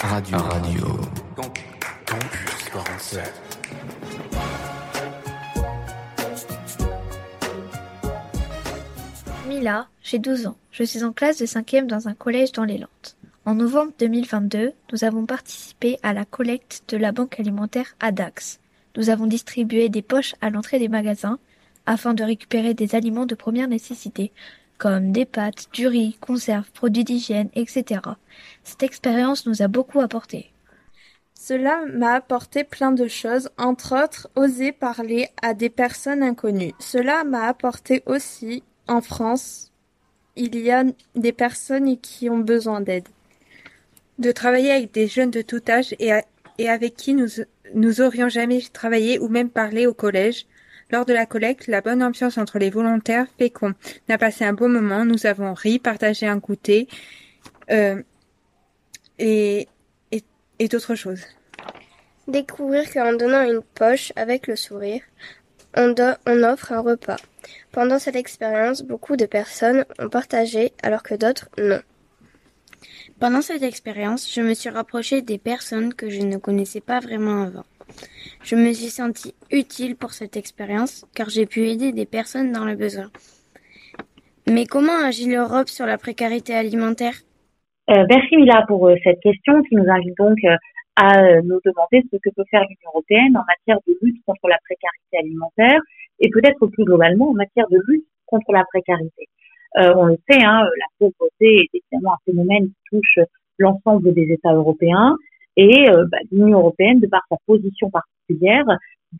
[0.00, 0.38] Radio.
[0.38, 1.00] Radio.
[2.06, 3.32] Campus 47.
[9.48, 10.56] Mila, j'ai 12 ans.
[10.70, 12.88] Je suis en classe de 5e dans un collège dans les Landes.
[13.44, 18.60] En novembre 2022, nous avons participé à la collecte de la banque alimentaire ADAX.
[18.96, 21.40] Nous avons distribué des poches à l'entrée des magasins
[21.86, 24.30] afin de récupérer des aliments de première nécessité,
[24.78, 28.00] comme des pâtes, du riz, conserves, produits d'hygiène, etc.
[28.64, 30.52] Cette expérience nous a beaucoup apporté.
[31.34, 36.74] Cela m'a apporté plein de choses, entre autres oser parler à des personnes inconnues.
[36.78, 39.70] Cela m'a apporté aussi, en France,
[40.34, 40.84] il y a
[41.14, 43.08] des personnes qui ont besoin d'aide.
[44.18, 47.28] De travailler avec des jeunes de tout âge et, avec qui nous,
[47.74, 50.46] nous aurions jamais travaillé ou même parlé au collège.
[50.90, 53.74] Lors de la collecte, la bonne ambiance entre les volontaires fait qu'on
[54.08, 55.04] a passé un bon moment.
[55.04, 56.88] Nous avons ri, partagé un goûter
[57.70, 58.02] euh,
[59.18, 59.68] et,
[60.12, 60.22] et,
[60.58, 61.22] et d'autres choses.
[62.26, 65.02] Découvrir qu'en donnant une poche avec le sourire,
[65.76, 67.16] on, do- on offre un repas.
[67.72, 71.80] Pendant cette expérience, beaucoup de personnes ont partagé alors que d'autres non.
[73.18, 77.42] Pendant cette expérience, je me suis rapprochée des personnes que je ne connaissais pas vraiment
[77.42, 77.64] avant.
[78.42, 82.64] Je me suis sentie utile pour cette expérience car j'ai pu aider des personnes dans
[82.64, 83.10] le besoin.
[84.48, 87.14] Mais comment agit l'Europe sur la précarité alimentaire?
[87.90, 90.56] Euh, merci Mila pour euh, cette question qui nous invite donc euh,
[90.96, 94.58] à nous demander ce que peut faire l'Union européenne en matière de lutte contre la
[94.64, 95.80] précarité alimentaire
[96.20, 99.28] et peut-être plus globalement en matière de lutte contre la précarité.
[99.76, 103.18] On le sait, hein, la pauvreté est évidemment un phénomène qui touche
[103.58, 105.14] l'ensemble des États européens
[105.56, 108.17] et bah, l'Union européenne, de par sa position particulière,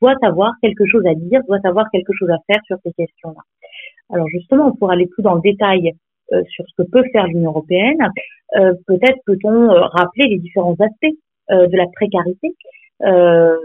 [0.00, 3.40] doit avoir quelque chose à dire, doit avoir quelque chose à faire sur ces questions-là.
[4.12, 5.92] Alors justement, pour aller plus dans le détail
[6.32, 8.10] euh, sur ce que peut faire l'Union européenne,
[8.56, 11.16] euh, peut-être peut-on euh, rappeler les différents aspects
[11.48, 12.56] de la précarité.
[13.02, 13.56] Euh,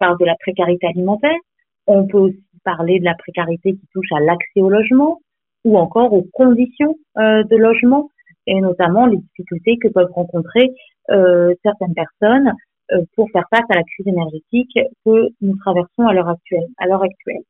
[0.00, 1.38] parle de la précarité alimentaire,
[1.86, 5.20] on peut aussi parler de la précarité qui touche à l'accès au logement
[5.64, 8.08] ou encore aux conditions de logement
[8.48, 10.72] et notamment les difficultés que peuvent rencontrer
[11.62, 12.52] certaines personnes
[13.14, 16.66] pour faire face à la crise énergétique que nous traversons à l'heure actuelle.
[16.78, 17.42] À l'heure actuelle.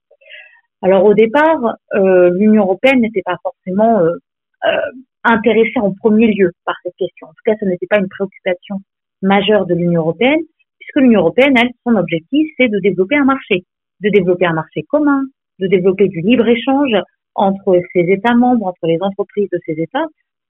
[0.83, 4.17] Alors au départ, euh, l'Union européenne n'était pas forcément euh,
[4.65, 4.91] euh,
[5.23, 7.29] intéressée en premier lieu par cette question.
[7.29, 8.81] En tout cas, ce n'était pas une préoccupation
[9.23, 10.41] majeure de l'Union européenne,
[10.81, 13.65] puisque l'Union européenne, elle, son objectif, c'est de développer un marché,
[14.01, 15.23] de développer un marché commun,
[15.61, 16.97] de développer du libre-échange
[17.37, 20.07] entre ses États membres, entre les entreprises de ces États.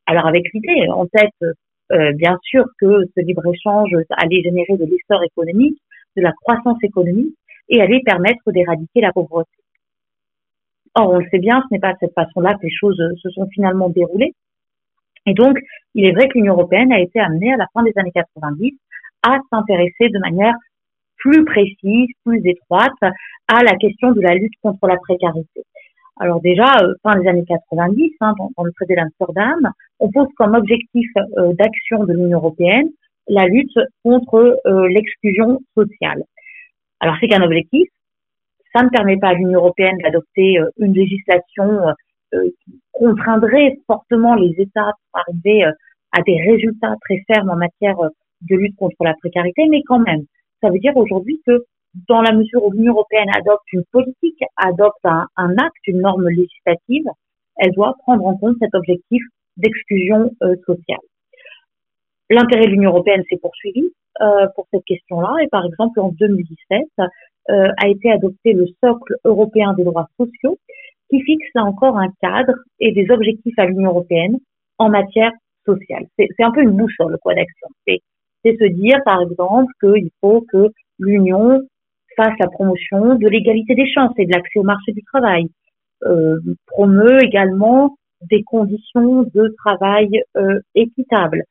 [0.07, 1.45] Alors avec l'idée en tête,
[1.93, 5.79] euh, bien sûr, que ce libre-échange allait générer de l'essor économique,
[6.17, 7.35] de la croissance économique,
[7.69, 9.51] et allait permettre d'éradiquer la pauvreté.
[10.95, 13.31] Or, on le sait bien, ce n'est pas de cette façon-là que les choses se
[13.31, 14.35] sont finalement déroulées.
[15.27, 15.59] Et donc,
[15.95, 18.73] il est vrai que l'Union européenne a été amenée à la fin des années 90
[19.23, 20.55] à s'intéresser de manière
[21.17, 22.93] plus précise, plus étroite
[23.49, 25.63] à la question de la lutte contre la précarité.
[26.23, 30.29] Alors déjà, euh, fin des années 90, hein, dans, dans, le traité d'Amsterdam, on pose
[30.37, 32.91] comme objectif euh, d'action de l'Union européenne
[33.27, 36.23] la lutte contre euh, l'exclusion sociale.
[37.01, 37.89] Alors c'est qu'un objectif,
[38.73, 41.81] ça ne permet pas à l'Union européenne d'adopter une législation
[42.33, 45.65] qui contraindrait fortement les États pour arriver
[46.13, 50.23] à des résultats très fermes en matière de lutte contre la précarité, mais quand même,
[50.63, 51.65] ça veut dire aujourd'hui que
[52.09, 57.05] dans la mesure où l'Union européenne adopte une politique, adopte un, acte, une norme législative,
[57.57, 59.23] elle doit prendre en compte cet objectif
[59.57, 61.05] d'exclusion euh, sociale.
[62.31, 63.93] L'intérêt de l'Union européenne s'est poursuivi
[64.23, 66.81] euh, pour cette question-là et par exemple en 2017
[67.51, 70.59] euh, a été adopté le socle européen des droits sociaux
[71.11, 74.39] qui fixe là encore un cadre et des objectifs à l'Union européenne
[74.79, 75.33] en matière
[75.67, 76.07] sociale.
[76.17, 77.69] C'est un peu une boussole quoi d'action.
[77.87, 78.01] C'est
[78.45, 81.61] se dire par exemple qu'il faut que l'Union
[82.17, 85.49] fasse la promotion de l'égalité des chances et de l'accès au marché du travail,
[86.05, 87.97] euh, promeut également
[88.31, 91.45] des conditions de travail euh, équitables,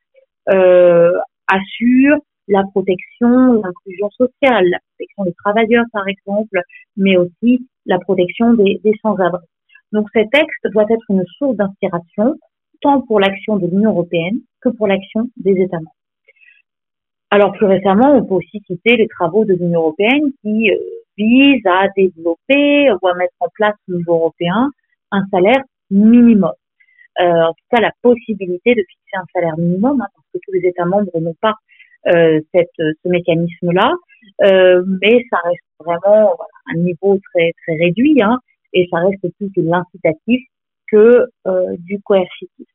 [0.50, 1.12] euh,
[1.48, 2.18] assure
[2.48, 6.60] la protection, l'inclusion sociale, la protection des travailleurs par exemple,
[6.98, 9.46] mais aussi la protection des, des sans-abri.
[9.92, 12.36] Donc ces textes doivent être une source d'inspiration
[12.82, 16.01] tant pour l'action de l'Union européenne que pour l'action des États membres.
[17.34, 20.76] Alors plus récemment, on peut aussi citer les travaux de l'Union européenne qui euh,
[21.18, 24.70] visent à développer ou à mettre en place au niveau européen
[25.12, 26.52] un salaire minimum.
[27.22, 30.52] Euh, en tout cas, la possibilité de fixer un salaire minimum, hein, parce que tous
[30.52, 31.54] les États membres n'ont pas
[32.08, 33.94] euh, cette, ce mécanisme-là,
[34.42, 38.40] mais ça reste vraiment voilà, un niveau très très réduit, hein,
[38.74, 40.42] et ça reste plus de l'incitatif
[40.92, 41.28] que
[41.78, 42.68] du coercitif.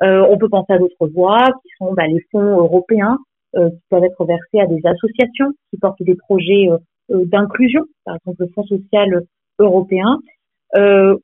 [0.00, 3.18] on peut penser à d'autres voies qui sont bah, les fonds européens
[3.54, 6.68] qui peuvent être versés à des associations qui portent des projets
[7.08, 9.22] d'inclusion, par exemple le Fonds social
[9.58, 10.18] européen,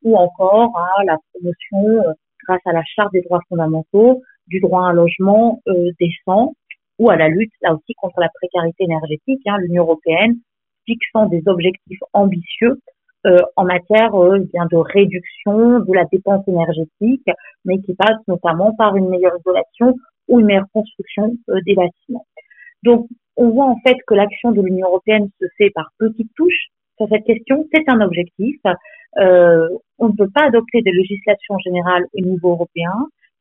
[0.02, 2.04] ou encore à la promotion
[2.46, 5.60] grâce à la Charte des droits fondamentaux du droit à un logement
[5.98, 6.52] décent
[6.98, 9.40] ou à la lutte là aussi contre la précarité énergétique.
[9.46, 10.36] Hein, L'Union européenne
[10.84, 12.80] fixant des objectifs ambitieux
[13.26, 17.26] euh, en matière euh, bien de réduction de la dépense énergétique,
[17.64, 19.96] mais qui passe notamment par une meilleure isolation
[20.28, 22.26] ou une meilleure construction euh, des bâtiments.
[22.82, 26.68] Donc, on voit en fait que l'action de l'Union européenne se fait par petites touches
[26.96, 27.66] sur cette question.
[27.72, 28.56] C'est un objectif.
[29.18, 32.92] Euh, on ne peut pas adopter des législations générales au niveau européen,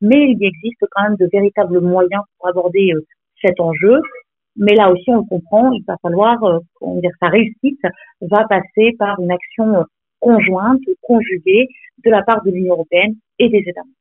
[0.02, 3.06] mais il existe quand même de véritables moyens pour aborder euh,
[3.42, 4.00] cet enjeu.
[4.56, 6.60] Mais là aussi, on comprend, il va falloir, euh,
[7.02, 7.80] dire, sa réussite
[8.22, 9.84] va passer par une action euh,
[10.20, 11.68] conjointe, conjuguée
[12.04, 13.97] de la part de l'Union européenne et des États membres.